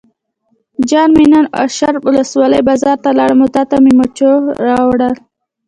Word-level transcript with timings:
جان 0.89 1.09
مې 1.17 1.25
نن 1.31 1.45
واشر 1.53 1.93
ولسوالۍ 2.07 2.61
بازار 2.69 2.97
ته 3.03 3.09
لاړم 3.17 3.39
او 3.43 3.49
تاته 3.55 3.75
مې 3.83 3.91
مچو 3.99 4.31
راوړل. 4.67 5.13